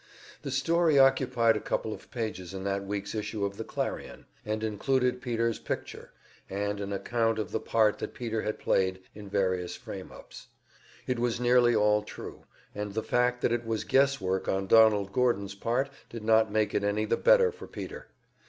The 0.41 0.49
story 0.49 0.97
occupied 0.97 1.55
a 1.55 1.59
couple 1.61 1.93
of 1.93 2.09
pages 2.09 2.55
in 2.55 2.63
that 2.63 2.83
week's 2.83 3.13
issue 3.13 3.45
of 3.45 3.57
the 3.57 3.63
"Clarion," 3.63 4.25
and 4.43 4.63
included 4.63 5.21
Peter's 5.21 5.59
picture, 5.59 6.11
and 6.49 6.79
an 6.79 6.91
account 6.91 7.37
of 7.37 7.51
the 7.51 7.59
part 7.59 7.99
that 7.99 8.15
Peter 8.15 8.41
had 8.41 8.57
played 8.57 9.03
in 9.13 9.29
various 9.29 9.75
frame 9.75 10.11
ups. 10.11 10.47
It 11.05 11.19
was 11.19 11.39
nearly 11.39 11.75
all 11.75 12.01
true, 12.01 12.45
and 12.73 12.95
the 12.95 13.03
fact 13.03 13.41
that 13.43 13.51
it 13.51 13.63
was 13.63 13.83
guess 13.83 14.19
work 14.19 14.47
on 14.47 14.65
Donald 14.65 15.13
Gordon's 15.13 15.53
part 15.53 15.91
did 16.09 16.23
not 16.23 16.51
make 16.51 16.73
it 16.73 16.83
any 16.83 17.05
the 17.05 17.15
better 17.15 17.51
for 17.51 17.67
Peter. 17.67 18.07